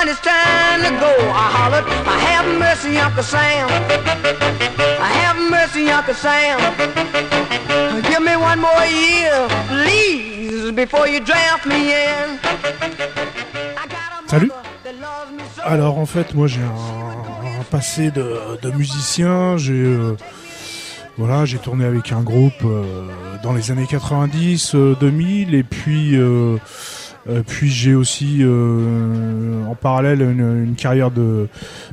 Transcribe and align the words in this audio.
said, 0.00 0.06
son, 0.06 0.08
it's 0.08 0.20
time 0.20 0.82
to 0.82 0.90
go. 1.00 1.12
I 1.30 1.50
hollered, 1.56 1.84
I 2.06 2.18
have 2.30 2.58
mercy, 2.58 2.98
Uncle 2.98 3.22
Sam. 3.22 3.68
I 5.00 5.10
have 5.22 5.36
mercy, 5.50 5.90
Uncle 5.90 6.14
Sam. 6.14 6.58
Give 8.02 8.22
me 8.22 8.36
one 8.36 8.60
more 8.60 8.84
year, 8.86 9.48
please, 9.68 10.72
before 10.72 11.06
you 11.08 11.20
draft 11.20 11.66
me 11.66 11.92
in. 11.92 12.38
Salut. 14.26 14.52
Alors 15.62 15.98
en 15.98 16.06
fait, 16.06 16.34
moi 16.34 16.46
j'ai 16.46 16.62
un, 16.62 17.60
un 17.60 17.64
passé 17.64 18.10
de, 18.10 18.58
de 18.62 18.70
musicien. 18.70 19.56
J'ai 19.56 19.72
euh, 19.72 20.16
voilà, 21.18 21.44
j'ai 21.44 21.58
tourné 21.58 21.84
avec 21.84 22.12
un 22.12 22.22
groupe 22.22 22.64
euh, 22.64 22.84
dans 23.42 23.52
les 23.52 23.70
années 23.70 23.86
90, 23.88 24.74
euh, 24.74 24.96
2000, 25.00 25.54
et 25.54 25.62
puis 25.64 26.16
euh, 27.28 27.42
puis 27.46 27.68
j'ai 27.68 27.94
aussi 27.94 28.38
euh, 28.40 29.64
en 29.66 29.74
parallèle 29.74 30.22
une, 30.22 30.74
carrière 30.74 31.10
de, 31.10 31.48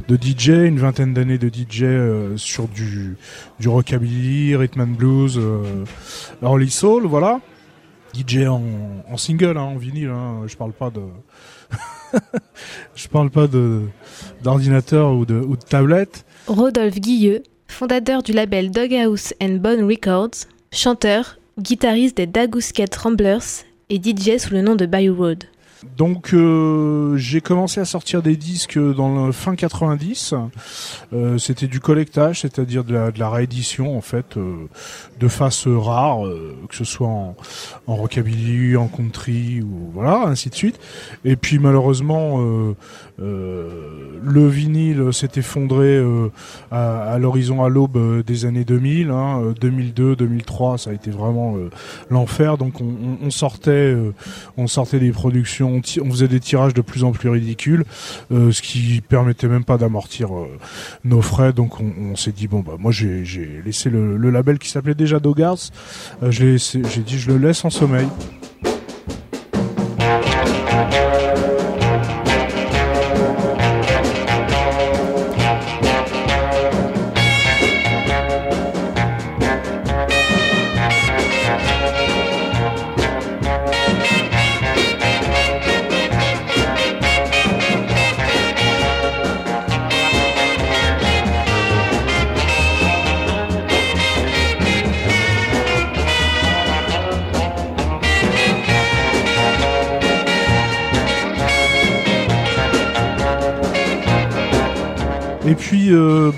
DJ, 0.09 0.49
une 0.49 0.79
vingtaine 0.79 1.13
d'années 1.13 1.37
de 1.37 1.49
DJ 1.49 1.83
euh, 1.83 2.37
sur 2.37 2.67
du, 2.67 3.17
du 3.59 3.67
rockabilly, 3.67 4.55
rhythm 4.55 4.81
and 4.81 4.87
blues, 4.87 5.39
early 6.41 6.69
soul, 6.69 7.05
voilà. 7.05 7.41
DJ 8.13 8.47
en, 8.47 8.63
en 9.09 9.17
single, 9.17 9.57
hein, 9.57 9.61
en 9.61 9.77
vinyle. 9.77 10.09
Hein, 10.09 10.43
je 10.47 10.55
parle 10.55 10.71
pas 10.71 10.89
de, 10.89 11.01
je 12.95 13.07
parle 13.09 13.29
pas 13.29 13.47
de 13.47 13.81
d'ordinateur 14.41 15.13
ou 15.13 15.25
de, 15.25 15.35
ou 15.35 15.57
de 15.57 15.61
tablette. 15.61 16.25
Rodolphe 16.47 16.99
Guilleux, 16.99 17.43
fondateur 17.67 18.23
du 18.23 18.31
label 18.31 18.71
Doghouse 18.71 19.33
and 19.41 19.57
Bone 19.57 19.83
Records, 19.83 20.47
chanteur, 20.71 21.37
guitariste 21.59 22.17
des 22.17 22.27
Dagousket 22.27 22.95
Ramblers 22.95 23.66
et 23.89 24.01
DJ 24.01 24.37
sous 24.37 24.53
le 24.53 24.61
nom 24.61 24.75
de 24.75 24.85
Bayou. 24.85 25.15
Donc 25.95 26.33
euh, 26.33 27.15
j'ai 27.17 27.39
commencé 27.39 27.79
à 27.79 27.85
sortir 27.85 28.21
des 28.21 28.35
disques 28.35 28.79
dans 28.79 29.27
le 29.27 29.31
fin 29.31 29.55
90. 29.55 30.33
Euh, 31.13 31.37
c'était 31.37 31.67
du 31.67 31.79
collectage, 31.79 32.41
c'est-à-dire 32.41 32.83
de 32.83 33.11
la, 33.15 33.29
réédition 33.29 33.95
en 33.95 34.01
fait, 34.01 34.37
euh, 34.37 34.67
de 35.19 35.27
faces 35.27 35.67
rares, 35.67 36.25
euh, 36.25 36.57
que 36.67 36.75
ce 36.75 36.83
soit 36.83 37.07
en, 37.07 37.35
en 37.85 37.95
rockabilly, 37.95 38.75
en 38.75 38.87
country 38.87 39.61
ou 39.61 39.91
voilà, 39.93 40.23
ainsi 40.27 40.49
de 40.49 40.55
suite. 40.55 40.79
Et 41.23 41.35
puis 41.35 41.59
malheureusement, 41.59 42.41
euh, 42.41 42.75
le 43.19 44.47
vinyle 44.47 45.13
s'est 45.13 45.29
effondré 45.35 45.97
euh, 45.97 46.29
à, 46.71 47.17
l'horizon 47.19 47.63
à 47.63 47.69
l'aube 47.69 47.97
euh, 47.97 48.23
des 48.23 48.45
années 48.45 48.63
2000, 48.63 49.09
hein, 49.09 49.41
euh, 49.41 49.53
2002, 49.59 50.15
2003, 50.15 50.77
ça 50.77 50.89
a 50.89 50.93
été 50.93 51.11
vraiment 51.11 51.55
euh, 51.57 51.69
l'enfer. 52.09 52.57
Donc 52.57 52.81
on, 52.81 53.29
sortait, 53.29 53.71
euh, 53.71 54.13
on 54.57 54.67
sortait 54.67 54.99
des 54.99 55.11
productions, 55.11 55.81
on, 56.01 56.11
faisait 56.11 56.27
des 56.27 56.39
tirages 56.39 56.73
de 56.73 56.81
plus 56.81 57.03
en 57.03 57.11
plus 57.11 57.29
ridicules, 57.29 57.85
euh, 58.31 58.51
ce 58.51 58.61
qui 58.61 59.01
permettait 59.07 59.47
même 59.47 59.63
pas 59.63 59.77
d'amortir 59.77 60.35
euh, 60.35 60.47
nos 61.03 61.21
frais. 61.21 61.53
Donc 61.53 61.79
on, 61.79 62.15
s'est 62.15 62.31
dit 62.31 62.47
bon 62.47 62.61
bah 62.61 62.73
moi 62.79 62.91
j'ai 62.91 63.61
laissé 63.63 63.89
le, 63.89 64.17
le 64.17 64.31
label 64.31 64.57
qui 64.57 64.69
s'appelait 64.69 64.95
déjà 64.95 65.19
Dogars, 65.19 65.57
euh, 66.23 66.31
j'ai 66.31 66.55
dit 66.55 67.19
je 67.19 67.31
le 67.31 67.37
laisse 67.37 67.63
en 67.63 67.69
sommeil. 67.69 68.07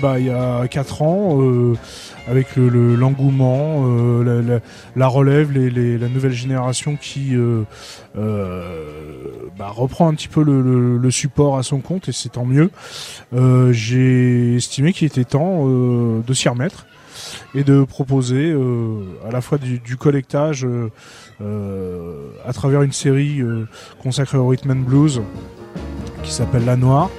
Bah, 0.00 0.18
il 0.18 0.26
y 0.26 0.30
a 0.30 0.66
quatre 0.68 1.02
ans, 1.02 1.40
euh, 1.40 1.74
avec 2.28 2.56
le- 2.56 2.68
le- 2.68 2.94
l'engouement, 2.94 3.84
euh, 3.86 4.60
la, 4.96 5.06
relève, 5.08 5.52
la 5.52 6.08
nouvelle 6.08 6.32
génération 6.32 6.96
qui 6.96 7.30
euh, 7.34 7.64
bah, 9.58 9.68
reprend 9.74 10.08
un 10.08 10.14
petit 10.14 10.28
peu 10.28 10.42
le, 10.42 11.10
support 11.10 11.58
à 11.58 11.62
son 11.62 11.80
compte, 11.80 12.08
et 12.08 12.12
c'est 12.12 12.30
tant 12.30 12.44
mieux. 12.46 12.70
J'ai 13.72 14.56
estimé 14.56 14.92
qu'il 14.92 15.06
était 15.06 15.24
temps 15.24 15.66
de 15.66 16.34
s'y 16.34 16.48
remettre 16.48 16.86
et 17.54 17.64
de 17.64 17.84
proposer 17.84 18.54
à 19.28 19.32
la 19.32 19.40
fois 19.40 19.58
du, 19.58 19.96
collectage 19.96 20.66
à 21.40 22.52
travers 22.52 22.82
une 22.82 22.92
série 22.92 23.42
consacrée 24.02 24.38
au 24.38 24.46
rhythm 24.48 24.70
and 24.70 24.76
blues 24.86 25.20
qui 26.22 26.32
s'appelle 26.32 26.64
La 26.64 26.76
Noire. 26.76 27.10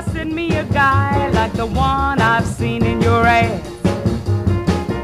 Playboy, 0.00 0.12
send 0.12 0.34
me 0.34 0.56
a 0.56 0.64
guy 0.64 1.28
like 1.30 1.52
the 1.52 1.66
one 1.66 2.20
I've 2.20 2.46
seen 2.46 2.84
in 2.84 3.00
your 3.02 3.24
ass. 3.26 3.62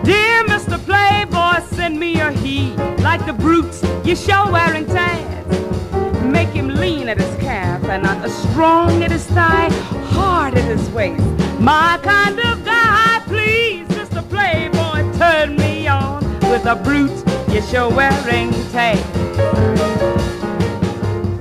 Dear 0.04 0.44
Mr. 0.44 0.78
Playboy, 0.84 1.60
send 1.74 1.98
me 1.98 2.18
a 2.20 2.30
he 2.32 2.72
like 3.02 3.24
the 3.26 3.32
brutes 3.32 3.82
you 4.04 4.16
show 4.16 4.50
wearing 4.50 4.86
tags. 4.86 6.22
Make 6.22 6.48
him 6.48 6.68
lean 6.68 7.08
at 7.08 7.18
his 7.18 7.36
calf 7.40 7.84
and 7.84 8.02
not 8.04 8.28
strong 8.30 9.02
at 9.02 9.10
his 9.10 9.26
thigh, 9.26 9.68
hard 10.10 10.54
at 10.56 10.64
his 10.64 10.88
waist. 10.90 11.22
My 11.60 11.98
kind 12.02 12.38
of 12.38 12.64
guy, 12.64 13.20
please, 13.26 13.86
Mr. 13.88 14.22
Playboy, 14.28 15.12
turn 15.18 15.56
me 15.56 15.86
on 15.88 16.22
with 16.50 16.64
a 16.66 16.74
brute 16.76 17.12
you 17.52 17.60
show 17.62 17.88
wearing 17.90 18.50
tags. 18.72 19.00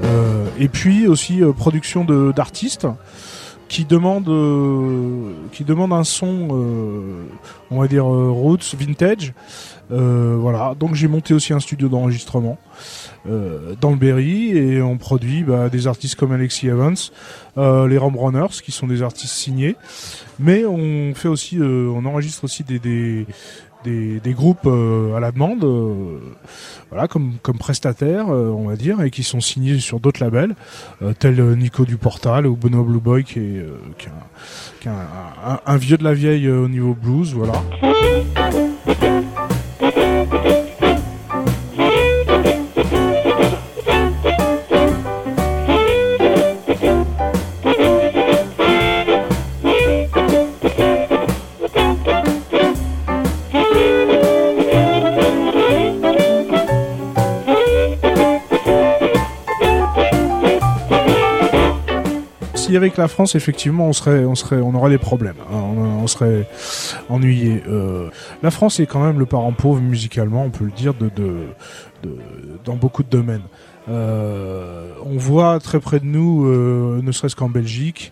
Euh, 0.04 0.48
et 0.60 0.68
puis 0.68 1.08
aussi 1.08 1.42
euh, 1.42 1.52
production 1.52 2.04
de- 2.06 2.32
d'artistes 2.32 2.88
qui 3.76 3.84
demandent 3.84 4.30
euh, 4.30 5.34
qui 5.52 5.66
demandent 5.66 5.92
un 5.92 6.06
son 6.06 6.48
euh, 6.50 7.26
on 7.70 7.82
va 7.82 7.90
dire 7.90 8.06
euh, 8.06 8.32
roots 8.32 8.74
vintage. 8.80 9.34
Voilà. 9.90 10.76
Donc 10.80 10.96
j'ai 10.96 11.10
monté 11.10 11.34
aussi 11.34 11.52
un 11.52 11.60
studio 11.60 11.90
d'enregistrement 11.90 12.58
dans 13.26 13.92
le 13.92 13.98
Berry 13.98 14.58
et 14.58 14.82
on 14.82 14.98
produit 14.98 15.44
bah, 15.44 15.70
des 15.70 15.88
artistes 15.88 16.16
comme 16.16 16.32
Alexis 16.32 16.68
Evans 16.68 16.96
les 17.58 17.98
Ram 17.98 18.18
Runners 18.18 18.62
qui 18.64 18.72
sont 18.72 18.88
des 18.88 19.04
artistes 19.04 19.34
signés. 19.34 19.76
Mais 20.40 20.66
on 20.66 21.14
fait 21.14 21.28
aussi 21.28 21.60
on 21.62 22.04
enregistre 22.06 22.46
aussi 22.46 22.64
des, 22.64 23.28
des, 23.86 24.34
groupes 24.34 24.66
euh, 24.66 25.16
à 25.16 25.20
la 25.20 25.32
demande 25.32 25.64
euh, 25.64 26.18
comme 27.42 27.58
prestataires 27.58 28.28
euh, 28.30 28.50
on 28.50 28.68
va 28.68 28.76
dire 28.76 29.02
et 29.02 29.12
qui 29.12 29.24
sont 29.24 29.42
signés 29.42 29.80
sur 29.80 30.00
d'autres 30.00 30.24
labels 30.24 30.56
tels 31.20 31.42
Nico 31.56 31.86
du 31.86 31.98
Portal 31.98 32.48
ou 32.48 32.56
Benoît 32.56 32.84
Blue 32.84 33.00
Boy 33.00 33.24
qui 33.24 33.40
est, 33.40 33.66
un, 34.88 35.60
un- 35.66 35.78
vieux 35.78 35.98
de 35.98 36.04
la 36.04 36.14
vieille 36.14 36.50
au 36.50 36.68
niveau 36.68 36.94
blues 36.96 37.34
voilà 37.34 37.54
avait 62.76 62.90
que 62.90 63.00
la 63.02 63.08
France, 63.08 63.36
effectivement, 63.36 63.88
on 63.88 63.94
serait, 63.94 64.26
on 64.26 64.36
serait, 64.36 64.58
on 64.58 64.74
aurait 64.76 64.90
des 64.90 64.98
problèmes. 64.98 65.36
hein, 65.52 65.56
on, 65.56 66.08
serait 66.08 66.48
ennuyé. 67.10 67.64
Euh, 67.68 68.10
la 68.44 68.52
France 68.52 68.80
est 68.80 68.86
quand 68.86 69.04
même 69.04 69.20
le 69.20 69.26
parent 69.26 69.52
pauvre 69.52 69.82
musicalement, 69.82 70.44
on 70.44 70.50
peut 70.50 70.66
le 70.66 70.72
dire, 70.72 70.94
de, 70.94 71.10
de, 71.16 71.48
dans 72.64 72.76
beaucoup 72.76 73.04
de 73.04 73.10
domaines. 73.10 73.44
Euh, 73.88 74.90
on 75.06 75.18
voit 75.18 75.60
très 75.60 75.80
près 75.80 76.00
de 76.00 76.06
nous, 76.06 76.46
euh, 76.46 77.02
ne 77.04 77.12
serait-ce 77.12 77.36
qu'en 77.36 77.50
Belgique, 77.50 78.12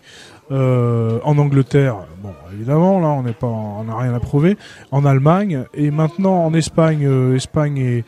en 0.50 1.38
Angleterre. 1.38 1.96
Bon, 2.22 2.32
évidemment, 2.52 3.00
là, 3.00 3.08
on 3.42 3.84
n'a 3.84 3.96
rien 3.96 4.14
à 4.14 4.20
prouver. 4.20 4.56
En 4.92 5.04
Allemagne 5.04 5.64
et 5.74 5.90
maintenant 5.90 6.44
en 6.44 6.54
Espagne, 6.54 7.34
Espagne 7.34 8.04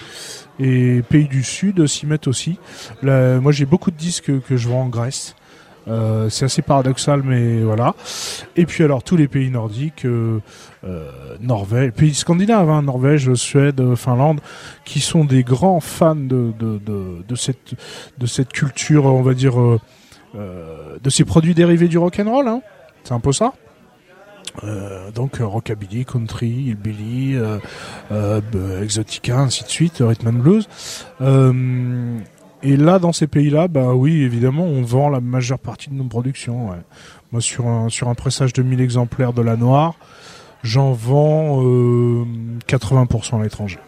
et, 0.61 1.03
pays 1.03 1.29
du 1.29 1.43
Sud 1.43 1.87
s'y 1.87 2.07
mettent 2.07 2.29
aussi. 2.29 2.59
Moi, 3.03 3.53
j'ai 3.53 3.67
beaucoup 3.67 3.91
de 3.91 3.97
disques 3.97 4.33
que 4.43 4.57
je 4.57 4.69
vends 4.69 4.83
en 4.83 4.89
Grèce. 4.89 5.35
Euh, 5.89 6.29
c'est 6.31 6.47
assez 6.47 6.63
paradoxal, 6.63 7.23
mais 7.23 7.61
voilà. 7.61 7.95
Et 8.57 8.67
puis 8.67 8.83
alors 8.83 9.03
tous 9.03 9.17
les 9.17 9.29
pays 9.29 9.51
nordiques, 9.51 10.05
euh, 10.05 10.41
euh, 10.85 11.11
Norvège, 11.41 11.93
pays 11.93 12.15
scandinaves, 12.15 12.69
hein, 12.69 12.83
Norvège, 12.83 13.35
Suède, 13.35 13.95
Finlande, 13.95 14.41
qui 14.85 15.01
sont 15.01 15.25
des 15.25 15.45
grands 15.45 15.81
fans 15.81 16.17
de, 16.17 16.53
cette 17.37 18.53
culture, 18.53 19.07
on 19.07 19.23
va 19.23 19.35
dire, 19.35 19.55
de 20.35 21.11
ces 21.11 21.25
produits 21.25 21.55
dérivés 21.55 21.89
du 21.89 21.99
rock 21.99 22.19
and 22.19 22.31
roll. 22.31 22.49
Hein. 22.49 22.63
C'est 23.05 23.15
un 23.15 23.21
peu 23.21 23.33
ça. 23.33 23.53
Donc 25.15 25.37
rockabilly, 25.39 26.05
country, 26.05 26.49
hillbilly, 26.49 27.37
exotica, 28.83 29.39
ainsi 29.39 29.65
de 29.65 29.69
suite, 29.69 29.99
rhythm 30.01 30.29
and 30.29 30.33
blues. 30.33 30.69
Euh, 32.67 32.73
et 32.73 32.77
là, 32.77 32.99
dans 32.99 33.13
ces 33.13 33.27
pays-là, 33.27 33.69
bah 33.69 33.95
oui, 33.95 34.23
évidemment, 34.23 34.65
on 34.65 34.83
vend 34.83 35.09
la 35.09 35.21
majeure 35.21 35.59
partie 35.59 35.91
de 35.91 35.95
nos 35.95 36.05
productions. 36.05 36.71
Moi, 37.33 37.41
sur 37.41 37.67
un 37.67 37.89
sur 37.89 38.09
un 38.09 38.15
pressage 38.15 38.53
de 38.53 38.63
1000 38.63 38.81
exemplaires 38.81 39.33
de 39.33 39.43
la 39.43 39.57
noire, 39.57 39.95
j'en 40.63 40.93
vends 40.93 41.63
euh, 41.65 42.25
80% 42.69 43.41
à 43.41 43.43
l'étranger. 43.43 43.79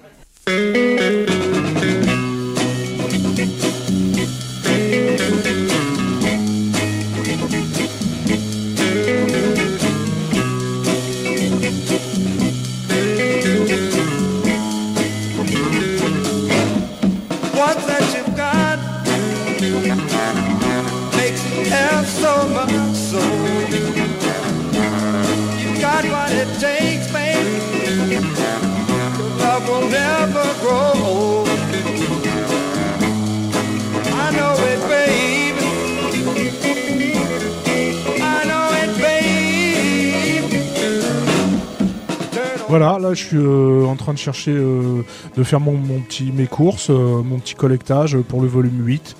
Voilà, 42.68 42.98
là 42.98 43.14
je 43.14 43.24
suis 43.24 43.38
euh, 43.38 43.86
en 43.86 43.96
train 43.96 44.12
de 44.12 44.18
chercher 44.18 44.50
euh, 44.50 45.02
de 45.34 45.42
faire 45.42 45.58
mon, 45.58 45.78
petit 46.00 46.30
mes 46.32 46.46
courses, 46.46 46.90
euh, 46.90 47.22
mon 47.22 47.38
petit 47.38 47.54
collectage 47.54 48.18
pour 48.18 48.42
le 48.42 48.46
volume 48.46 48.84
8. 48.84 49.16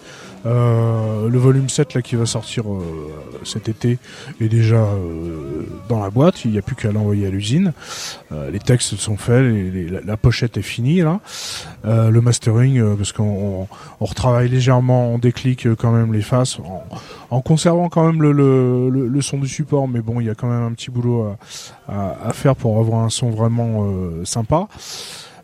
Euh, 0.49 1.29
le 1.29 1.39
volume 1.39 1.69
7 1.69 1.95
là 1.95 2.03
qui 2.03 2.17
va 2.17 2.25
sortir 2.25 2.65
euh, 2.73 3.13
cet 3.45 3.69
été 3.69 3.99
est 4.41 4.49
déjà 4.49 4.77
euh, 4.77 5.67
dans 5.89 6.01
la 6.01 6.09
boîte, 6.09 6.45
il 6.45 6.53
n'y 6.53 6.59
a 6.59 6.63
plus 6.63 6.75
qu'à 6.75 6.91
l'envoyer 6.91 7.27
à 7.27 7.31
l'usine. 7.31 7.73
Les 8.53 8.59
textes 8.59 8.97
sont 8.97 9.17
faits, 9.17 9.43
la, 10.05 10.17
pochette 10.17 10.57
est 10.59 10.63
finie 10.63 11.01
là. 11.01 11.21
Le 11.85 12.21
mastering, 12.21 12.97
parce 12.97 13.13
qu'on 13.13 13.25
on, 13.25 13.69
on 14.01 14.05
retravaille 14.05 14.49
légèrement, 14.49 15.15
on 15.15 15.19
déclic 15.19 15.67
quand 15.77 15.93
même 15.93 16.13
les 16.13 16.23
faces, 16.23 16.59
en, 17.31 17.41
conservant 17.41 17.89
quand 17.89 18.05
même 18.05 18.23
le, 18.23 19.21
son 19.23 19.39
du 19.39 19.49
support, 19.49 19.89
mais 19.89 20.01
bon, 20.01 20.21
il 20.21 20.27
y 20.27 20.31
a 20.31 20.35
quand 20.35 20.49
même 20.49 20.63
un 20.63 20.73
petit 20.73 20.91
boulot 20.91 21.35
à, 21.89 22.33
faire 22.33 22.55
pour 22.55 22.79
avoir 22.79 23.03
un 23.03 23.11
son 23.11 23.31
vraiment 23.31 23.87
sympa. 24.25 24.69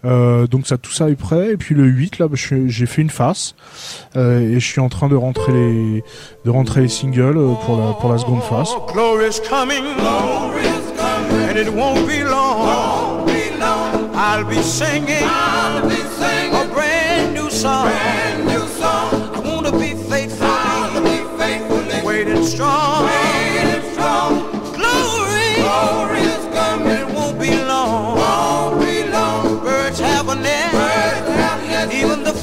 Euh, 0.04 0.46
donc 0.46 0.66
ça, 0.66 0.76
tout 0.78 0.92
ça 0.92 1.08
est 1.08 1.16
prêt. 1.16 1.52
Et 1.52 1.56
puis 1.56 1.74
le 1.74 1.84
8, 1.84 2.18
là, 2.18 2.28
bah, 2.28 2.36
j'ai 2.36 2.86
fait 2.86 3.02
une 3.02 3.10
face 3.10 3.54
euh, 4.16 4.40
et 4.40 4.60
je 4.60 4.66
suis 4.66 4.80
en 4.80 4.88
train 4.88 5.08
de 5.08 5.16
rentrer 5.16 5.52
les, 5.52 6.04
de 6.44 6.50
rentrer 6.50 6.82
les 6.82 6.88
singles 6.88 7.36
euh, 7.36 7.54
pour 7.64 7.78
la 7.78 7.92
pour 7.94 8.12
la 8.12 8.18
seconde 8.18 8.42
face. 8.42 8.70
Oh, 8.76 8.86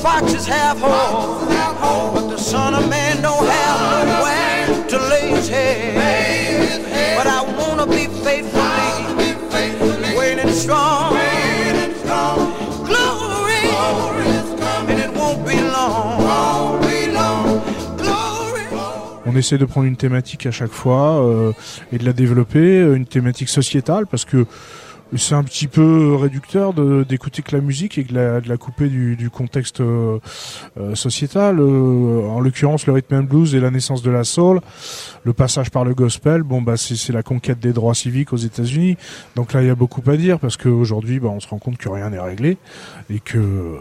foxes 0.01 0.45
have 0.48 0.80
holes. 0.80 1.48
But 2.13 2.30
the 2.30 2.38
son 2.38 2.74
of 2.74 2.89
man 2.89 3.21
don't 3.21 3.48
have 3.48 4.07
nowhere 4.07 4.88
to 4.88 4.98
lay 5.09 5.27
his 5.30 5.48
head. 5.50 6.81
But 7.18 7.27
I 7.27 7.42
wanna 7.59 7.86
be 7.86 8.07
faithfully, 8.25 10.18
waiting 10.18 10.51
strong. 10.51 11.13
Glory, 12.89 13.63
and 14.89 15.00
it 15.00 15.12
won't 15.13 15.45
be 15.48 15.57
long. 15.62 16.19
Glory. 17.97 18.68
On 19.25 19.36
essaie 19.36 19.57
de 19.57 19.65
prendre 19.65 19.88
une 19.88 19.95
thématique 19.95 20.45
à 20.45 20.51
chaque 20.51 20.71
fois 20.71 21.24
euh, 21.24 21.54
et 21.94 21.97
de 21.97 22.06
la 22.06 22.12
développer, 22.12 22.81
euh, 22.81 22.95
une 22.95 23.06
thématique 23.06 23.50
sociétale, 23.50 24.06
parce 24.07 24.25
que 24.25 24.45
c'est 25.17 25.35
un 25.35 25.43
petit 25.43 25.67
peu 25.67 26.15
réducteur 26.15 26.73
de- 26.73 27.03
d'écouter 27.03 27.41
que 27.41 27.55
la 27.55 27.61
musique 27.61 27.97
et 27.97 28.03
de 28.03 28.13
la, 28.13 28.39
de 28.41 28.47
la 28.47 28.57
couper 28.57 28.87
du, 28.87 29.15
du 29.15 29.29
contexte 29.29 29.81
euh, 29.81 30.19
euh, 30.79 30.95
sociétal. 30.95 31.59
Euh, 31.59 32.27
en 32.27 32.39
l'occurrence, 32.39 32.85
le 32.87 32.93
rhythm 32.93 33.15
and 33.15 33.23
blues 33.23 33.53
et 33.55 33.59
la 33.59 33.71
naissance 33.71 34.01
de 34.01 34.11
la 34.11 34.23
soul, 34.23 34.61
le 35.23 35.33
passage 35.33 35.69
par 35.69 35.83
le 35.83 35.93
gospel. 35.93 36.43
Bon, 36.43 36.61
bah 36.61 36.77
c'est 36.77 37.11
la 37.13 37.23
conquête 37.23 37.59
des 37.59 37.73
droits 37.73 37.93
civiques 37.93 38.31
aux 38.33 38.37
États-Unis. 38.37 38.97
Donc 39.35 39.53
là, 39.53 39.61
il 39.61 39.67
y 39.67 39.69
a 39.69 39.75
beaucoup 39.75 40.01
à 40.09 40.15
dire 40.17 40.39
parce 40.39 40.55
qu'aujourd'hui, 40.57 41.19
bah, 41.19 41.29
on 41.31 41.39
se 41.39 41.47
rend 41.47 41.59
compte 41.59 41.77
que 41.77 41.89
rien 41.89 42.09
n'est 42.09 42.19
réglé 42.19 42.57
et 43.09 43.19
que 43.19 43.37
euh, 43.37 43.75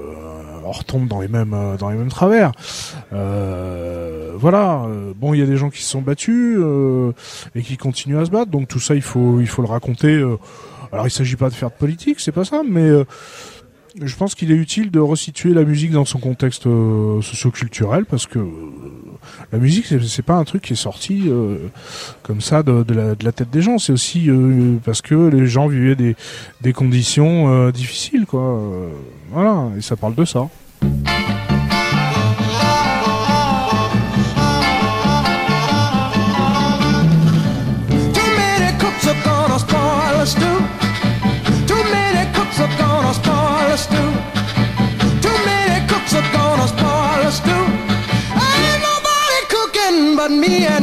on 0.65 0.73
retombe 0.73 1.07
dans 1.09 1.21
les 1.21 1.29
mêmes 1.29 1.55
euh, 1.55 1.77
dans 1.77 1.91
les 1.91 1.97
mêmes 1.97 2.09
travers. 2.11 2.53
Euh, 3.13 4.33
voilà. 4.37 4.83
Euh, 4.87 5.13
Bon, 5.17 5.35
il 5.35 5.41
y 5.41 5.43
a 5.43 5.47
des 5.47 5.57
gens 5.57 5.71
qui 5.71 5.83
se 5.83 5.91
sont 5.91 6.01
battus 6.03 6.57
euh, 6.59 7.13
et 7.55 7.63
qui 7.63 7.77
continuent 7.77 8.19
à 8.19 8.25
se 8.25 8.31
battre. 8.31 8.51
Donc 8.51 8.69
tout 8.69 8.81
ça, 8.81 8.95
il 8.95 9.03
faut 9.03 9.41
il 9.41 9.47
faut 9.47 9.61
le 9.63 9.69
raconter. 9.69 10.23
Alors 10.93 11.07
il 11.07 11.11
s'agit 11.11 11.37
pas 11.37 11.49
de 11.49 11.55
faire 11.55 11.71
de 11.71 11.75
politique, 11.75 12.21
c'est 12.21 12.33
pas 12.33 12.45
ça, 12.45 12.63
mais 12.69 12.83
euh, 12.83 13.05
je 14.03 14.15
pense 14.17 14.35
qu'il 14.35 14.51
est 14.51 14.57
utile 14.57 14.91
de 14.91 14.99
resituer 14.99 15.55
la 15.55 15.65
musique 15.65 15.93
dans 15.93 16.05
son 16.05 16.19
contexte 16.19 16.67
euh, 16.67 17.23
socio-culturel 17.23 18.07
parce 18.07 18.27
que 18.27 18.39
euh, 18.39 18.53
la 19.53 19.59
musique 19.59 19.87
c'est- 19.87 20.23
pas 20.23 20.35
un 20.35 20.45
truc 20.45 20.63
qui 20.63 20.73
est 20.73 20.77
sorti 20.77 21.31
comme 22.23 22.41
ça 22.41 22.63
de, 22.63 22.85
la, 22.93 23.33
tête 23.33 23.51
des 23.51 23.63
gens. 23.63 23.79
C'est 23.79 23.93
aussi 23.93 24.29
parce 24.85 25.03
que 25.03 25.15
les 25.15 25.47
gens 25.47 25.67
vivaient 25.67 25.97
des, 26.61 26.73
conditions 26.73 27.71
difficiles, 27.71 28.27
quoi. 28.27 28.61
Voilà, 29.31 29.69
et 29.77 29.81
ça 29.81 29.97
parle 29.97 30.15
de 30.15 30.25
ça. 30.25 30.49
Me 50.39 50.67
and 50.67 50.80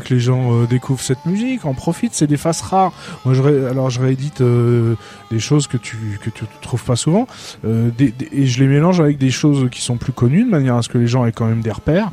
Que 0.00 0.14
les 0.14 0.20
gens 0.20 0.52
euh, 0.52 0.66
découvrent 0.66 1.02
cette 1.02 1.24
musique, 1.26 1.64
en 1.64 1.74
profitent, 1.74 2.14
c'est 2.14 2.26
des 2.26 2.36
faces 2.36 2.60
rares. 2.60 2.92
Moi, 3.24 3.34
alors 3.68 3.90
je 3.90 4.00
réédite 4.00 4.40
euh, 4.40 4.94
des 5.30 5.40
choses 5.40 5.66
que 5.66 5.76
tu 5.76 6.18
que 6.22 6.30
tu 6.30 6.44
trouves 6.62 6.84
pas 6.84 6.96
souvent, 6.96 7.26
euh, 7.64 7.90
et 8.32 8.46
je 8.46 8.60
les 8.60 8.66
mélange 8.66 9.00
avec 9.00 9.18
des 9.18 9.30
choses 9.30 9.68
qui 9.70 9.80
sont 9.80 9.96
plus 9.96 10.12
connues, 10.12 10.44
de 10.44 10.50
manière 10.50 10.76
à 10.76 10.82
ce 10.82 10.88
que 10.88 10.98
les 10.98 11.06
gens 11.06 11.26
aient 11.26 11.32
quand 11.32 11.46
même 11.46 11.62
des 11.62 11.72
repères. 11.72 12.10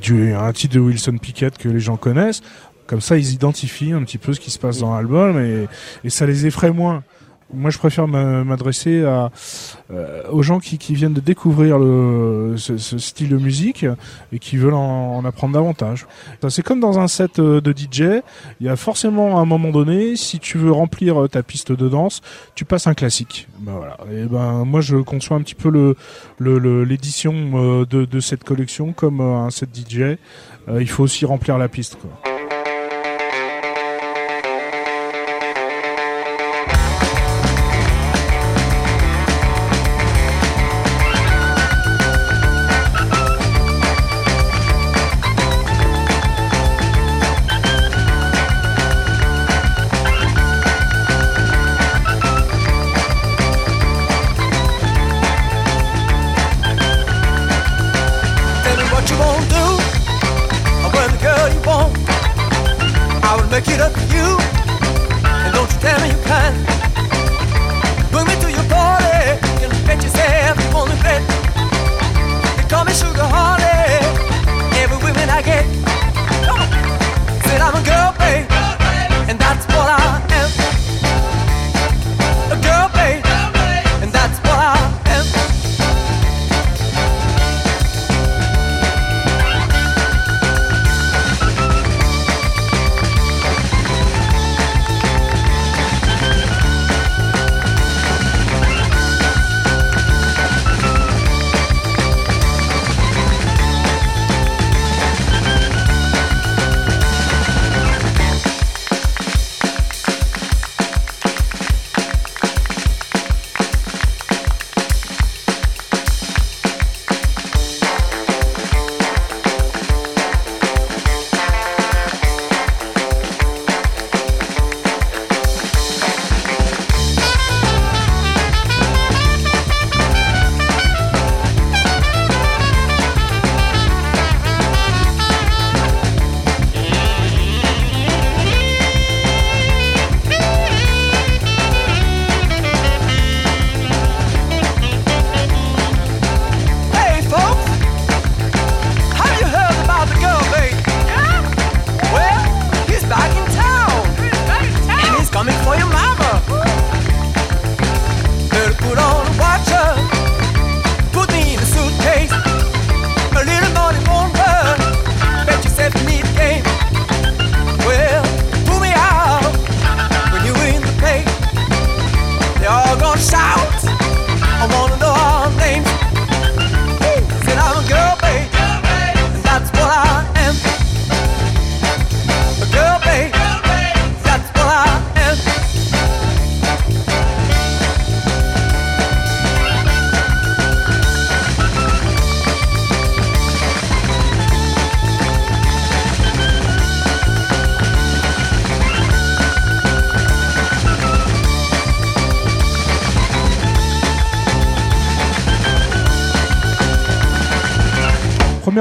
Du 0.00 0.32
un 0.34 0.52
titre 0.52 0.74
de 0.74 0.80
Wilson 0.80 1.18
Pickett 1.18 1.58
que 1.58 1.68
les 1.68 1.80
gens 1.80 1.96
connaissent, 1.96 2.42
comme 2.86 3.00
ça 3.00 3.16
ils 3.16 3.32
identifient 3.32 3.92
un 3.92 4.02
petit 4.02 4.18
peu 4.18 4.32
ce 4.32 4.40
qui 4.40 4.50
se 4.50 4.58
passe 4.58 4.78
dans 4.78 4.94
l'album 4.94 5.38
et 6.04 6.10
ça 6.10 6.26
les 6.26 6.46
effraie 6.46 6.72
moins. 6.72 7.02
Moi 7.54 7.70
je 7.70 7.78
préfère 7.78 8.08
m'a- 8.08 8.44
m'adresser 8.44 9.04
à 9.04 9.30
euh, 9.92 10.22
aux 10.30 10.42
gens 10.42 10.60
qui, 10.60 10.78
qui 10.78 10.94
viennent 10.94 11.12
de 11.14 11.20
découvrir 11.20 11.78
le, 11.78 12.54
ce, 12.56 12.76
ce 12.78 12.98
style 12.98 13.28
de 13.28 13.36
musique 13.36 13.86
et 14.32 14.38
qui 14.38 14.56
veulent 14.56 14.74
en, 14.74 15.16
en 15.16 15.24
apprendre 15.24 15.54
davantage. 15.54 16.06
C'est 16.48 16.62
comme 16.62 16.80
dans 16.80 16.98
un 16.98 17.08
set 17.08 17.38
euh, 17.38 17.60
de 17.60 17.72
DJ, 17.72 18.22
il 18.60 18.66
y 18.66 18.68
a 18.68 18.76
forcément 18.76 19.38
à 19.38 19.40
un 19.40 19.44
moment 19.44 19.70
donné, 19.70 20.16
si 20.16 20.38
tu 20.38 20.58
veux 20.58 20.72
remplir 20.72 21.22
euh, 21.22 21.28
ta 21.28 21.42
piste 21.42 21.72
de 21.72 21.88
danse, 21.88 22.20
tu 22.54 22.64
passes 22.64 22.86
un 22.86 22.94
classique. 22.94 23.48
Ben 23.58 23.72
voilà. 23.72 23.96
Et 24.12 24.24
ben 24.26 24.64
moi 24.64 24.80
je 24.80 24.96
conçois 24.96 25.36
un 25.36 25.42
petit 25.42 25.54
peu 25.54 25.70
le 25.70 25.96
le- 26.38 26.58
le- 26.58 26.84
l'édition 26.84 27.34
euh, 27.54 27.84
de, 27.86 28.04
de 28.04 28.20
cette 28.20 28.44
collection 28.44 28.92
comme 28.92 29.20
un 29.20 29.50
set 29.50 29.68
DJ. 29.74 30.00
Euh, 30.00 30.16
il 30.80 30.88
faut 30.88 31.02
aussi 31.04 31.24
remplir 31.26 31.58
la 31.58 31.68
piste. 31.68 31.96
Quoi. 32.00 32.33
I 63.34 63.36
will 63.36 63.50
make 63.50 63.66
it 63.66 63.80
up 63.80 63.92
to 63.92 64.00
you. 64.14 64.38
And 65.26 65.52
don't 65.52 65.66
you 65.66 65.80
tell 65.80 65.98
me 66.02 66.10
you 66.14 66.20
can't. 66.22 66.54
Bring 68.12 68.28
me 68.28 68.36
to 68.38 68.48
your 68.48 68.62
party. 68.70 69.42
You 69.60 69.70
can 69.70 69.86
bet 69.86 70.00
yourself 70.04 70.54
you 70.62 70.70
wanna 70.72 70.94
bet. 71.02 71.20
They 72.56 72.62
call 72.68 72.84
me 72.84 72.92
Sugar 72.92 73.26
Honey. 73.26 74.06
Every 74.78 74.98
woman 74.98 75.28
I 75.28 75.42
get. 75.42 75.66
Said 77.44 77.60
I'm 77.60 77.74
a 77.74 77.82
girl, 77.82 78.14
babe. 78.20 78.53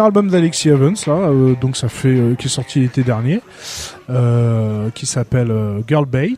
Album 0.04 0.30
d'Alexis 0.30 0.70
Evans, 0.70 0.96
euh, 1.08 1.56
donc 1.60 1.78
ça 1.78 1.90
fait 1.90 2.10
euh, 2.10 2.36
qui 2.36 2.48
est 2.48 2.50
sorti 2.50 2.80
l'été 2.80 3.04
dernier, 3.04 3.42
euh, 4.10 4.90
qui 4.92 5.06
s'appelle 5.06 5.54
Girl 5.88 6.06
Bait. 6.06 6.38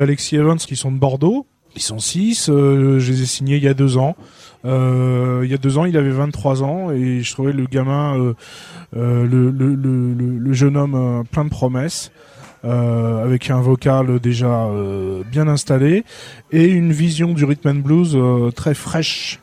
Alexis 0.00 0.36
Evans, 0.36 0.56
qui 0.56 0.76
sont 0.76 0.90
de 0.90 0.98
Bordeaux, 0.98 1.46
ils 1.76 1.82
sont 1.82 1.98
six. 1.98 2.46
je 2.48 2.96
les 2.96 3.22
ai 3.22 3.26
signés 3.26 3.56
il 3.56 3.62
y 3.62 3.68
a 3.68 3.74
deux 3.74 3.98
ans. 3.98 4.16
Il 4.64 5.48
y 5.48 5.54
a 5.54 5.58
deux 5.58 5.78
ans, 5.78 5.84
il 5.84 5.96
avait 5.96 6.10
23 6.10 6.62
ans 6.62 6.90
et 6.90 7.20
je 7.22 7.32
trouvais 7.32 7.52
le 7.52 7.66
gamin, 7.66 8.34
le, 8.92 10.52
jeune 10.52 10.76
homme 10.76 11.24
plein 11.30 11.44
de 11.44 11.50
promesses. 11.50 12.10
avec 12.64 13.50
un 13.50 13.60
vocal 13.60 14.18
déjà 14.18 14.68
bien 15.30 15.48
installé 15.48 16.04
et 16.50 16.66
une 16.66 16.92
vision 16.92 17.32
du 17.32 17.44
rhythm 17.44 17.68
and 17.68 17.74
blues 17.76 18.18
très 18.54 18.74
fraîche 18.74 19.40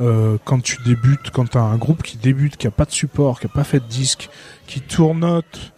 euh, 0.00 0.38
quand 0.44 0.60
tu 0.62 0.76
débutes, 0.84 1.30
quand 1.32 1.50
tu 1.50 1.58
as 1.58 1.62
un 1.62 1.76
groupe 1.76 2.02
qui 2.02 2.16
débute, 2.16 2.56
qui 2.56 2.66
a 2.66 2.70
pas 2.70 2.84
de 2.84 2.90
support, 2.90 3.40
qui 3.40 3.46
a 3.46 3.50
pas 3.50 3.64
fait 3.64 3.80
de 3.80 3.86
disque, 3.86 4.28
qui 4.66 4.80
tournote, 4.80 5.72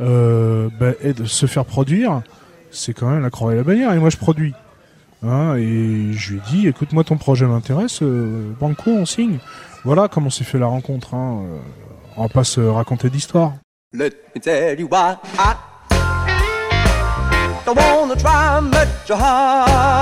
euh, 0.00 0.68
bah, 0.78 0.92
et 1.02 1.12
de 1.12 1.24
se 1.24 1.46
faire 1.46 1.64
produire, 1.64 2.22
c'est 2.70 2.94
quand 2.94 3.08
même 3.08 3.22
la 3.22 3.30
croix 3.30 3.52
et 3.52 3.56
la 3.56 3.64
bannière. 3.64 3.92
Et 3.92 3.98
moi, 3.98 4.10
je 4.10 4.16
produis. 4.16 4.54
Hein, 5.26 5.56
et 5.56 6.12
je 6.12 6.32
lui 6.32 6.38
ai 6.38 6.42
dit, 6.50 6.68
écoute, 6.68 6.92
moi, 6.92 7.02
ton 7.02 7.16
projet 7.16 7.46
m'intéresse, 7.46 8.02
euh, 8.02 8.52
Banco, 8.60 8.90
on 8.90 9.06
signe. 9.06 9.38
Voilà 9.84 10.08
comment 10.08 10.30
s'est 10.30 10.44
fait 10.44 10.58
la 10.58 10.66
rencontre. 10.66 11.14
Hein. 11.14 11.42
euh, 11.44 11.58
On 12.16 12.22
va 12.22 12.28
pas 12.28 12.44
se 12.44 12.60
raconter 12.60 13.10
d'histoire. 13.10 13.54
Let 13.92 14.12
me 14.34 14.40
tell 14.40 14.78
you 14.78 14.88
I 14.92 15.16
try. 19.06 19.96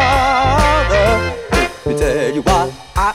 Let 1.84 1.86
me 1.86 1.94
tell 1.96 2.34
you 2.34 2.42
I 2.46 3.14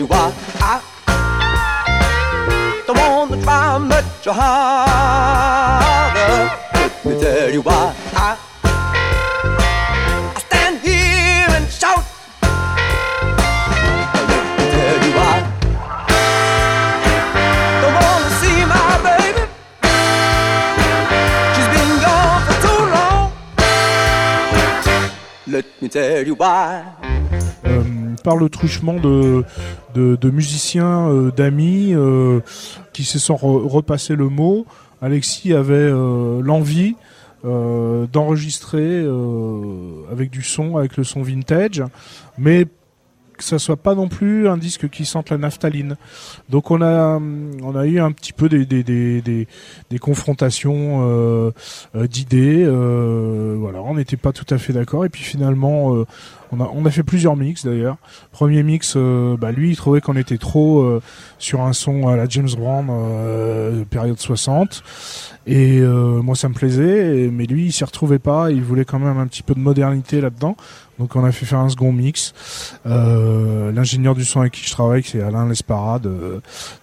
you 0.00 0.06
why 0.06 0.32
I 0.60 0.80
don't 2.86 2.96
wanna 2.96 3.36
try 3.42 3.78
much 3.78 4.24
harder. 4.24 5.70
Let 6.74 7.04
me 7.04 7.12
tell 7.20 7.50
you 7.52 7.60
why 7.60 7.94
I, 8.14 8.38
I 10.36 10.38
stand 10.46 10.80
here 10.80 11.50
and 11.56 11.66
shout. 11.80 12.04
Let 14.30 14.42
me 14.58 14.64
tell 14.74 14.98
you 15.04 15.12
why. 15.18 15.36
Don't 17.82 17.96
wanna 18.00 18.30
see 18.40 18.58
my 18.74 18.92
baby. 19.08 19.42
She's 21.54 21.70
been 21.74 21.92
gone 22.06 22.42
for 22.46 22.56
too 22.64 22.82
long. 22.96 23.26
Let 25.46 25.66
me 25.82 25.88
tell 25.88 26.26
you 26.26 26.34
why. 26.36 26.99
Par 28.22 28.36
le 28.36 28.48
truchement 28.48 28.94
de, 28.94 29.44
musiciens, 30.30 31.08
euh, 31.08 31.30
d'amis, 31.30 31.92
euh, 31.94 32.40
qui 32.92 33.04
se 33.04 33.18
sont 33.18 33.34
re- 33.34 33.66
le 34.14 34.28
mot. 34.28 34.66
Alexis 35.02 35.54
avait 35.54 35.74
euh, 35.74 36.40
l'envie 36.42 36.96
d'enregistrer 37.42 39.02
avec 40.12 40.28
du 40.28 40.42
son, 40.42 40.76
avec 40.76 40.98
le 40.98 41.04
son 41.04 41.22
vintage, 41.22 41.82
mais 42.36 42.66
que 43.38 43.44
ça 43.44 43.58
soit 43.58 43.78
pas 43.78 43.94
non 43.94 44.08
plus 44.08 44.46
un 44.46 44.58
disque 44.58 44.90
qui 44.90 45.06
sente 45.06 45.30
la 45.30 45.38
naphtaline. 45.38 45.96
Donc 46.50 46.70
on 46.70 46.82
a 46.82 47.18
on 47.62 47.76
a 47.76 47.86
eu 47.86 47.98
un 47.98 48.12
petit 48.12 48.34
peu 48.34 48.50
des 48.50 49.46
confrontations 49.98 51.50
d'idées. 51.94 52.68
on 52.68 53.94
n'était 53.94 54.18
pas 54.18 54.32
tout 54.32 54.54
à 54.54 54.58
fait 54.58 54.74
d'accord. 54.74 55.06
Et 55.06 55.08
puis 55.08 55.22
finalement, 55.22 56.04
on 56.52 56.60
a 56.60 56.70
on 56.74 56.84
a 56.84 56.90
fait 56.90 57.02
plusieurs 57.02 57.36
mix 57.36 57.64
d'ailleurs. 57.64 57.96
Premier 58.32 58.62
mix, 58.62 58.94
euh, 58.96 59.36
bah 59.36 59.52
lui 59.52 59.70
il 59.70 59.76
trouvait 59.76 60.00
qu'on 60.00 60.16
était 60.16 60.38
trop 60.38 60.80
euh, 60.80 61.02
sur 61.38 61.62
un 61.62 61.72
son 61.72 62.08
à 62.08 62.16
la 62.16 62.26
James 62.28 62.50
Brown 62.56 62.88
euh, 62.90 63.84
période 63.84 64.18
60. 64.18 64.82
Et 65.46 65.80
euh, 65.80 66.20
moi 66.22 66.36
ça 66.36 66.48
me 66.48 66.54
plaisait, 66.54 67.28
mais 67.32 67.46
lui 67.46 67.66
il 67.66 67.72
s'y 67.72 67.84
retrouvait 67.84 68.18
pas. 68.18 68.50
Il 68.50 68.62
voulait 68.62 68.84
quand 68.84 68.98
même 68.98 69.18
un 69.18 69.26
petit 69.26 69.42
peu 69.42 69.54
de 69.54 69.60
modernité 69.60 70.20
là-dedans. 70.20 70.56
Donc 70.98 71.16
on 71.16 71.24
a 71.24 71.32
fait 71.32 71.46
faire 71.46 71.60
un 71.60 71.70
second 71.70 71.92
mix. 71.92 72.34
Euh, 72.84 73.72
L'ingénieur 73.72 74.14
du 74.14 74.22
son 74.22 74.40
avec 74.40 74.52
qui 74.52 74.66
je 74.66 74.70
travaille, 74.70 75.02
c'est 75.02 75.22
Alain 75.22 75.48
Lesparade, 75.48 76.02
de 76.02 76.42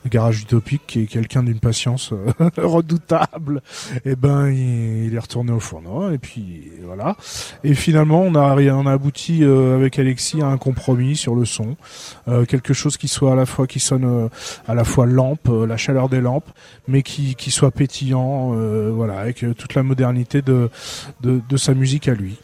Garage 0.09 0.41
Utopique, 0.41 0.81
qui 0.87 1.03
est 1.03 1.05
quelqu'un 1.05 1.43
d'une 1.43 1.59
patience 1.59 2.13
redoutable. 2.57 3.61
Et 4.05 4.15
ben 4.15 4.49
il, 4.49 5.05
il 5.05 5.15
est 5.15 5.19
retourné 5.19 5.51
au 5.51 5.59
fourneau 5.59 6.09
et 6.11 6.17
puis 6.17 6.71
voilà. 6.83 7.15
Et 7.63 7.75
finalement 7.75 8.23
on 8.23 8.33
a 8.33 8.55
on 8.55 8.85
a 8.87 8.91
abouti 8.91 9.43
euh, 9.43 9.56
avec 9.75 9.99
Alexis 9.99 10.41
un 10.41 10.57
compromis 10.57 11.15
sur 11.15 11.35
le 11.35 11.45
son, 11.45 11.75
Euh, 12.27 12.45
quelque 12.45 12.73
chose 12.73 12.97
qui 12.97 13.07
soit 13.07 13.31
à 13.31 13.35
la 13.35 13.45
fois 13.45 13.67
qui 13.67 13.79
sonne 13.79 14.05
euh, 14.05 14.29
à 14.67 14.73
la 14.73 14.83
fois 14.83 15.05
lampe, 15.05 15.47
euh, 15.49 15.65
la 15.65 15.77
chaleur 15.77 16.09
des 16.09 16.21
lampes, 16.21 16.49
mais 16.87 17.01
qui 17.03 17.35
qui 17.35 17.51
soit 17.51 17.71
pétillant, 17.71 18.53
euh, 18.53 18.91
voilà, 18.93 19.19
avec 19.19 19.43
euh, 19.43 19.53
toute 19.53 19.75
la 19.75 19.83
modernité 19.83 20.41
de 20.41 20.69
de, 21.21 21.41
de 21.47 21.57
sa 21.57 21.73
musique 21.73 22.07
à 22.07 22.13
lui. 22.13 22.37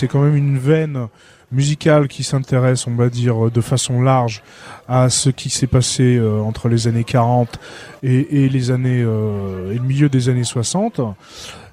C'est 0.00 0.08
quand 0.08 0.22
même 0.22 0.36
une 0.36 0.58
veine 0.58 1.08
musical 1.52 2.08
qui 2.08 2.24
s'intéresse, 2.24 2.86
on 2.86 2.94
va 2.94 3.10
dire, 3.10 3.50
de 3.50 3.60
façon 3.60 4.00
large 4.00 4.42
à 4.88 5.10
ce 5.10 5.28
qui 5.28 5.50
s'est 5.50 5.66
passé 5.66 6.16
euh, 6.16 6.40
entre 6.40 6.70
les 6.70 6.88
années 6.88 7.04
40 7.04 7.58
et, 8.02 8.44
et 8.44 8.48
les 8.48 8.70
années 8.70 9.02
euh, 9.02 9.72
et 9.72 9.74
le 9.74 9.82
milieu 9.82 10.08
des 10.08 10.30
années 10.30 10.44
60. 10.44 11.02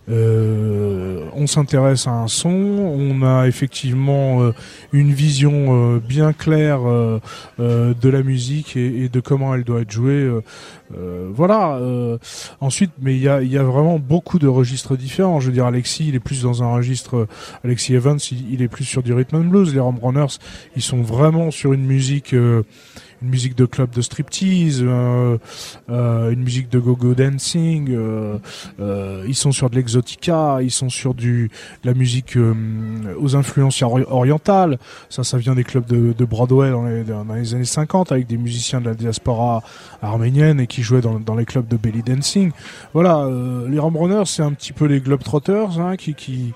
Euh, 0.09 1.25
on 1.33 1.47
s'intéresse 1.47 2.07
à 2.07 2.11
un 2.11 2.27
son, 2.27 2.49
on 2.49 3.23
a 3.23 3.45
effectivement 3.45 4.41
euh, 4.41 4.53
une 4.93 5.11
vision 5.11 5.95
euh, 5.95 5.99
bien 5.99 6.31
claire 6.31 6.79
de 7.59 8.09
la 8.09 8.23
musique 8.23 8.77
et, 8.77 9.09
de 9.09 9.19
comment 9.19 9.53
elle 9.53 9.63
doit 9.63 9.81
être 9.81 9.91
jouée. 9.91 10.29
voilà. 11.33 11.79
ensuite, 12.61 12.91
mais 13.01 13.15
il 13.15 13.21
y 13.21 13.57
a, 13.57 13.63
vraiment 13.63 13.99
beaucoup 13.99 14.39
de 14.39 14.47
registres 14.47 14.95
différents. 14.95 15.39
Je 15.39 15.47
veux 15.47 15.53
dire, 15.53 15.65
Alexis, 15.65 16.07
il 16.07 16.15
est 16.15 16.19
plus 16.19 16.43
dans 16.43 16.63
un 16.63 16.73
registre. 16.73 17.27
Alexis 17.63 17.95
Evans, 17.95 18.19
il, 18.31 18.53
il 18.53 18.61
est 18.61 18.67
plus 18.67 18.85
sur 18.85 19.03
du 19.03 19.13
rhythm 19.13 19.37
and 19.37 19.45
blues. 19.45 19.73
Les 19.73 19.79
Rum 19.79 19.99
Runners, 20.01 20.37
ils 20.75 20.81
sont 20.81 21.01
vraiment 21.01 21.51
sur 21.51 21.73
une 21.73 21.85
musique. 21.85 22.33
Une 23.21 23.29
musique 23.29 23.55
de 23.55 23.65
club 23.65 23.89
de 23.91 24.01
striptease, 24.01 24.81
euh, 24.83 25.37
euh, 25.89 26.31
une 26.31 26.43
musique 26.43 26.69
de 26.69 26.79
go-go 26.79 27.13
dancing, 27.15 27.89
euh, 27.91 28.37
euh, 28.79 29.23
ils 29.27 29.35
sont 29.35 29.51
sur 29.51 29.69
de 29.69 29.75
l'exotica, 29.75 30.59
ils 30.61 30.71
sont 30.71 30.89
sur 30.89 31.13
du 31.13 31.49
de 31.83 31.89
la 31.89 31.93
musique 31.95 32.37
euh, 32.37 32.53
aux 33.19 33.35
influences 33.35 33.81
ori- 33.81 34.05
orientales. 34.07 34.77
Ça, 35.09 35.23
ça 35.23 35.37
vient 35.37 35.55
des 35.55 35.63
clubs 35.63 35.85
de, 35.85 36.13
de 36.13 36.25
Broadway 36.25 36.69
dans 36.71 36.85
les, 36.85 37.03
dans 37.03 37.23
les 37.33 37.53
années 37.55 37.65
50 37.65 38.11
avec 38.11 38.27
des 38.27 38.37
musiciens 38.37 38.81
de 38.81 38.85
la 38.85 38.93
diaspora 38.95 39.63
arménienne 40.01 40.59
et 40.59 40.67
qui 40.67 40.83
jouaient 40.83 41.01
dans, 41.01 41.19
dans 41.19 41.35
les 41.35 41.45
clubs 41.45 41.67
de 41.67 41.77
belly 41.77 42.03
dancing. 42.03 42.51
Voilà, 42.93 43.19
euh, 43.25 43.67
les 43.69 43.79
Rum 43.79 43.97
Runners, 43.97 44.25
c'est 44.25 44.43
un 44.43 44.53
petit 44.53 44.73
peu 44.73 44.85
les 44.85 44.99
Globetrotters 44.99 45.79
hein, 45.79 45.95
qui, 45.95 46.13
qui 46.13 46.53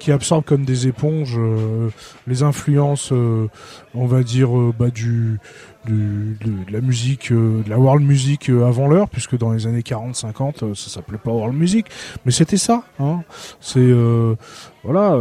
qui 0.00 0.12
absorbent 0.12 0.44
comme 0.44 0.66
des 0.66 0.86
éponges 0.86 1.36
euh, 1.38 1.88
les 2.26 2.42
influences, 2.42 3.10
euh, 3.12 3.48
on 3.94 4.06
va 4.06 4.22
dire, 4.22 4.50
bah, 4.78 4.90
du, 4.90 5.38
du- 5.86 6.36
de, 6.44 6.64
de 6.66 6.72
la 6.72 6.80
musique, 6.80 7.30
euh, 7.32 7.62
de 7.62 7.70
la 7.70 7.78
world 7.78 8.04
music 8.06 8.48
euh, 8.50 8.66
avant 8.66 8.88
l'heure, 8.88 9.08
puisque 9.08 9.36
dans 9.36 9.52
les 9.52 9.66
années 9.66 9.80
40-50, 9.82 10.64
euh, 10.64 10.74
ça 10.74 10.90
s'appelait 10.90 11.18
pas 11.18 11.30
world 11.30 11.56
music, 11.56 11.86
mais 12.24 12.32
c'était 12.32 12.56
ça. 12.56 12.82
Hein. 13.00 13.20
C'est 13.60 13.78
euh, 13.80 14.34
voilà 14.82 15.16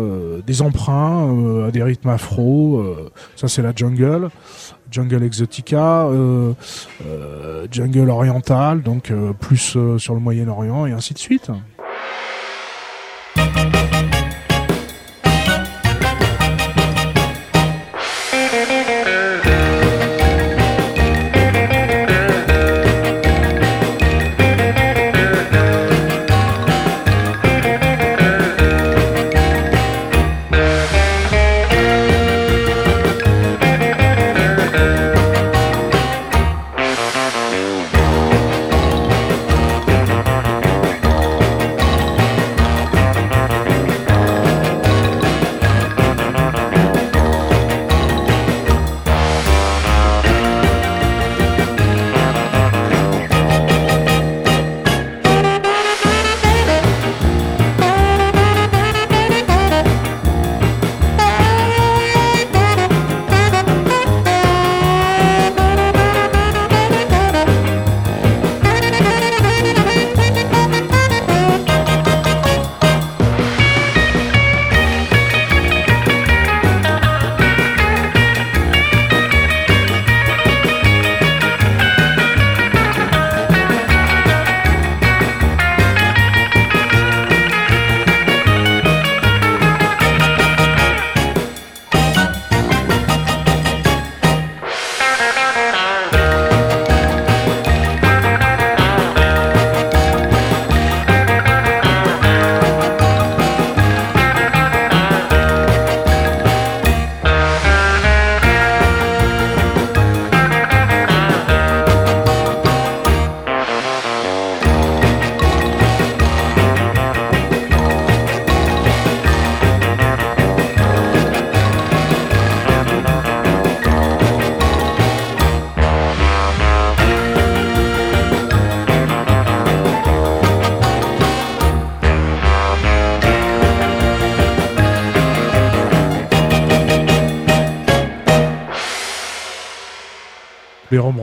des 0.45 0.62
emprunts 0.62 1.65
à 1.67 1.71
des 1.71 1.82
rythmes 1.84 2.10
afro. 2.10 2.84
ça, 3.36 3.47
c'est 3.47 3.62
la 3.62 3.73
jungle. 3.76 4.30
Jungle 4.91 5.23
Exotica, 5.23 6.08
jungle 7.71 8.10
oriental, 8.10 8.82
donc 8.84 9.12
plus 9.39 9.78
sur 9.97 10.13
le 10.13 10.19
Moyen-Orient 10.19 10.86
et 10.86 10.91
ainsi 10.91 11.13
de 11.13 11.19
suite. 11.19 11.49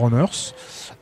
Runners, 0.01 0.53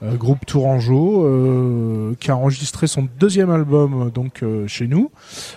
euh, 0.01 0.15
groupe 0.15 0.45
tourangeau 0.45 1.25
euh, 1.25 2.15
qui 2.21 2.31
a 2.31 2.37
enregistré 2.37 2.87
son 2.87 3.09
deuxième 3.19 3.49
album 3.49 4.07
euh, 4.07 4.09
donc 4.09 4.43
chez 4.67 4.87
nous. 4.87 5.11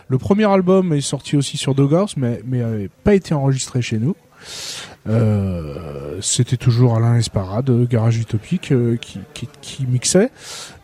Le 0.09 0.19
premier 0.19 0.51
album 0.51 0.93
est 0.93 1.01
sorti 1.01 1.37
aussi 1.37 1.57
sur 1.57 1.75
Doghouse, 1.75 2.17
mais 2.17 2.43
mais 2.45 2.89
pas 3.05 3.15
été 3.15 3.35
enregistré 3.35 3.83
chez 3.83 3.99
nous. 3.99 4.17
C'était 6.21 6.57
toujours 6.57 6.97
Alain 6.97 7.17
Esparade, 7.17 7.87
Garage 7.89 8.19
Utopique, 8.19 8.73
qui, 9.01 9.21
qui, 9.61 9.87
mixait, 9.87 10.31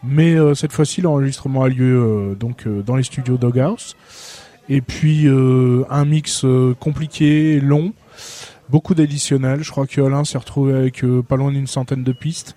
mais 0.02 0.36
cette 0.54 0.72
fois-ci 0.72 1.02
l'enregistrement 1.02 1.62
a 1.62 1.68
lieu 1.68 2.36
donc 2.38 2.66
dans 2.68 2.96
les 2.96 3.02
studios 3.02 3.36
Doghouse. 3.36 3.96
Et 4.68 4.80
puis 4.80 5.26
un 5.28 6.04
mix 6.04 6.44
compliqué, 6.80 7.60
long, 7.60 7.92
beaucoup 8.70 8.94
d'additionnels. 8.94 9.62
Je 9.62 9.70
crois 9.70 9.86
que 9.86 10.00
Alain 10.00 10.24
s'est 10.24 10.38
retrouvé 10.38 10.74
avec 10.74 11.04
euh, 11.04 11.22
pas 11.22 11.36
loin 11.36 11.52
d'une 11.52 11.66
centaine 11.66 12.04
de 12.04 12.12
pistes, 12.12 12.56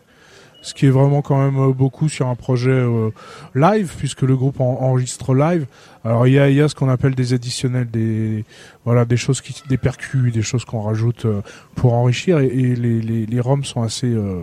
ce 0.62 0.74
qui 0.74 0.86
est 0.86 0.89
vraiment 0.91 1.21
quand 1.21 1.38
même 1.43 1.60
euh, 1.60 1.74
beaucoup 1.74 2.08
sur 2.10 2.28
un 2.28 2.36
projet 2.36 2.69
euh, 2.69 3.10
live, 3.56 3.93
puisque 3.97 4.21
le 4.21 4.36
groupe 4.36 4.60
en- 4.62 4.78
enregistre 4.82 5.34
live. 5.34 5.65
Alors 6.04 6.26
il 6.28 6.34
y 6.34 6.39
a, 6.39 6.50
y 6.50 6.62
a 6.62 6.67
ce 6.67 6.74
qu'on 6.76 6.89
appelle 6.89 7.13
des 7.15 7.34
additionnels, 7.34 7.89
des 7.89 8.43
voilà 8.86 9.06
des 9.06 9.17
choses 9.17 9.41
qui, 9.41 9.54
des 9.69 9.78
percus, 9.78 10.32
des 10.34 10.41
choses 10.41 10.65
qu'on 10.65 10.82
rajoute 10.82 11.26
euh, 11.26 11.41
pour 11.76 11.93
enrichir, 11.93 12.39
et, 12.39 12.47
les, 12.50 13.02
les, 13.02 13.26
les 13.26 13.39
ROM 13.39 13.63
sont 13.63 13.82
assez 13.84 14.08
euh, 14.08 14.41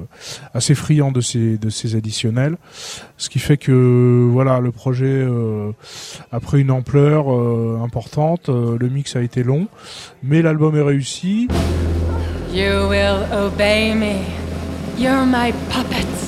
assez 0.54 0.74
friands 0.76 1.10
de 1.12 1.20
ces 1.20 1.58
de 1.58 1.68
ces 1.70 1.96
additionnels, 1.96 2.56
ce 3.16 3.28
qui 3.28 3.38
fait 3.40 3.56
que 3.56 4.28
voilà 4.30 4.60
le 4.60 4.70
projet 4.72 5.26
a 6.32 6.40
pris 6.40 6.60
une 6.62 6.70
ampleur 6.70 7.28
importante. 7.82 8.48
Le 8.48 8.88
mix 8.88 9.16
a 9.16 9.22
été 9.22 9.42
long, 9.42 9.66
mais 10.22 10.42
l'album 10.42 10.76
est 10.76 10.82
réussi. 10.82 11.48
You 12.52 12.88
will 12.88 13.18
obey 13.32 13.94
me. 13.94 14.47
You're 14.98 15.24
my 15.24 15.52
puppets. 15.70 16.27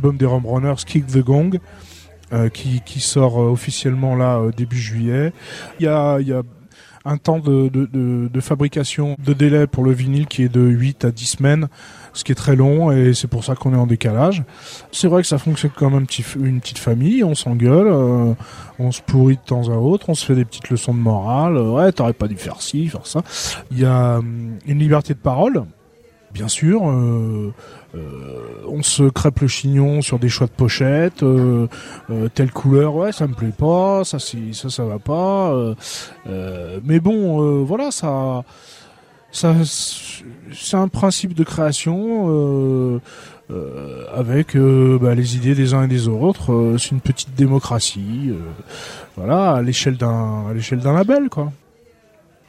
L'album 0.00 0.16
des 0.16 0.24
Rum 0.24 0.46
Runners, 0.46 0.82
Kick 0.86 1.06
the 1.08 1.18
Gong, 1.18 1.58
euh, 2.32 2.48
qui, 2.48 3.00
sort 3.00 3.38
euh, 3.38 3.50
officiellement 3.50 4.16
là 4.16 4.38
euh, 4.38 4.50
début 4.50 4.78
juillet. 4.78 5.34
Il 5.78 5.84
y 5.84 5.88
a, 5.88 6.18
un 7.04 7.16
temps 7.18 7.38
de, 7.38 8.40
fabrication 8.40 9.16
de 9.22 9.34
délai 9.34 9.66
pour 9.66 9.84
le 9.84 9.92
vinyle 9.92 10.26
qui 10.26 10.44
est 10.44 10.48
de 10.48 10.62
8 10.62 11.04
à 11.04 11.10
10 11.10 11.26
semaines, 11.26 11.68
ce 12.14 12.24
qui 12.24 12.32
est 12.32 12.34
très 12.34 12.56
long 12.56 12.90
et 12.90 13.12
c'est 13.12 13.28
pour 13.28 13.44
ça 13.44 13.54
qu'on 13.54 13.74
est 13.74 13.76
en 13.76 13.86
décalage. 13.86 14.42
C'est 14.90 15.08
vrai 15.08 15.20
que 15.20 15.28
ça 15.28 15.36
fonctionne 15.36 15.72
comme 15.72 15.94
un 15.94 16.04
une 16.38 16.60
petite 16.60 16.78
famille, 16.78 17.22
on 17.22 17.34
s'engueule, 17.34 17.88
on 18.78 18.92
se 18.92 19.02
pourrit 19.02 19.36
de 19.36 19.42
temps 19.42 19.68
à 19.68 19.76
autre, 19.76 20.08
on 20.08 20.14
se 20.14 20.24
fait 20.24 20.34
des 20.34 20.46
petites 20.46 20.70
leçons 20.70 20.94
de 20.94 20.98
morale, 20.98 21.58
ouais 21.58 21.92
t'aurais 21.92 22.14
pas 22.14 22.26
dû 22.26 22.36
faire 22.36 22.62
ci, 22.62 22.88
faire 22.88 23.06
ça. 23.06 23.22
Il 23.70 23.80
y 23.80 23.84
a 23.84 24.18
hum, 24.18 24.56
une 24.66 24.78
liberté 24.78 25.12
de 25.12 25.18
parole, 25.18 25.64
bien 26.32 26.48
sûr. 26.48 26.88
euh, 26.88 27.52
euh, 27.96 27.98
on 28.68 28.82
se 28.82 29.02
crêpe 29.04 29.40
le 29.40 29.48
chignon 29.48 30.00
sur 30.00 30.18
des 30.20 30.28
choix 30.28 30.46
de 30.46 30.52
pochette, 30.52 31.22
euh, 31.24 31.66
euh, 32.10 32.28
telle 32.32 32.52
couleur, 32.52 32.94
ouais, 32.94 33.10
ça 33.12 33.26
me 33.26 33.34
plaît 33.34 33.52
pas, 33.56 34.04
ça, 34.04 34.18
ça, 34.20 34.70
ça 34.70 34.84
va 34.84 34.98
pas. 35.00 35.50
euh, 35.52 35.74
euh, 36.28 36.78
mais 36.84 37.00
bon, 37.00 37.64
voilà, 37.64 37.90
ça, 37.90 38.44
ça, 39.32 39.54
c'est 39.64 40.76
un 40.76 40.88
principe 40.88 41.34
de 41.34 41.42
création 41.44 42.28
euh, 42.28 43.00
avec 44.14 44.56
bah, 44.56 45.14
les 45.16 45.34
idées 45.36 45.56
des 45.56 45.74
uns 45.74 45.82
et 45.82 45.88
des 45.88 46.06
autres. 46.06 46.52
euh, 46.52 46.78
c'est 46.78 46.90
une 46.92 47.00
petite 47.00 47.34
démocratie, 47.34 48.32
voilà, 49.16 49.52
à 49.54 49.62
l'échelle 49.62 49.96
d'un, 49.96 50.46
à 50.48 50.54
l'échelle 50.54 50.78
d'un 50.78 50.92
label, 50.92 51.28
quoi. 51.28 51.50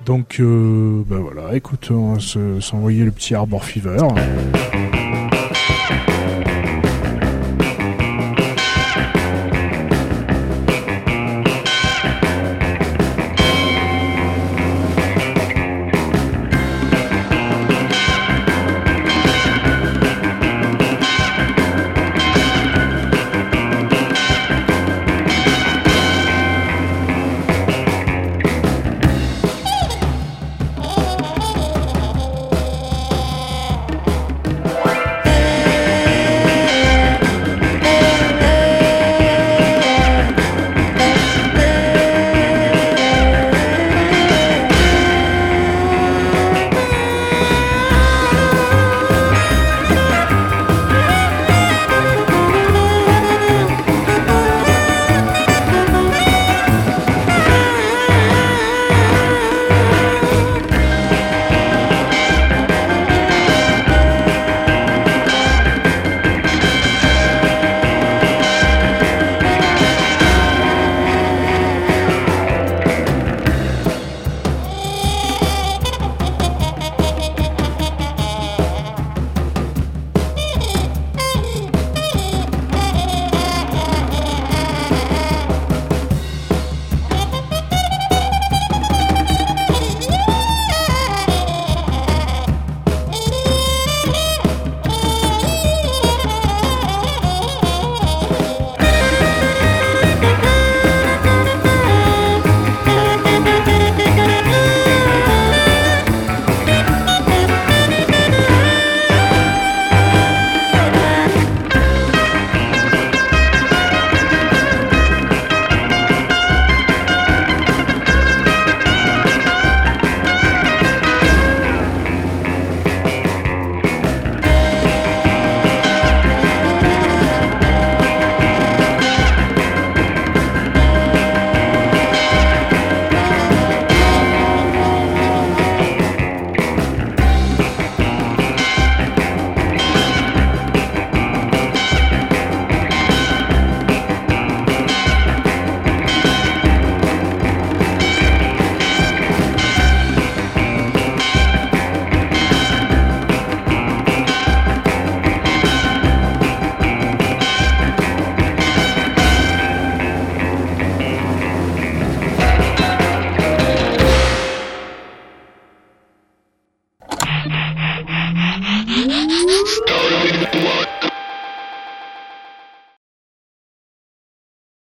Donc, 0.05 0.37
euh, 0.39 1.03
bah 1.07 1.17
voilà, 1.19 1.55
écoute, 1.55 1.89
on 1.91 2.13
va 2.13 2.19
se- 2.19 2.59
s'envoyer 2.59 3.03
le 3.05 3.11
petit 3.11 3.35
Arbor 3.35 3.63
Fever. 3.63 3.97